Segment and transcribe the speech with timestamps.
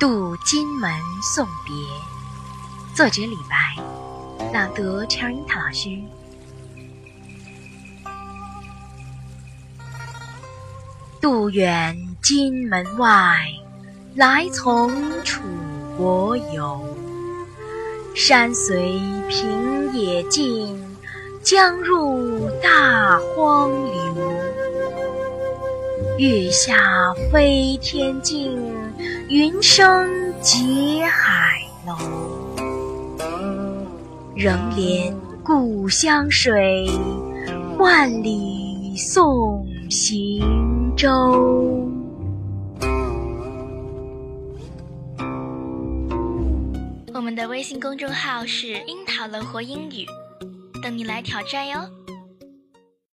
[0.00, 0.90] 渡金门
[1.22, 1.74] 送别，
[2.96, 5.90] 作者李白，朗读 Cherry 老师。
[11.20, 13.40] 渡远金门外，
[14.14, 14.90] 来从
[15.22, 15.42] 楚
[15.98, 16.82] 国游。
[18.14, 18.98] 山随
[19.28, 20.82] 平野尽，
[21.42, 24.14] 江入大荒流。
[26.16, 28.58] 月下飞天镜，
[29.30, 31.94] 云生结海楼。
[34.34, 35.14] 仍怜
[35.44, 36.90] 故乡水，
[37.78, 41.06] 万里送行舟。
[47.14, 50.04] 我们的微信公众号是“樱桃乐活英语”，
[50.82, 51.78] 等你来挑战哟。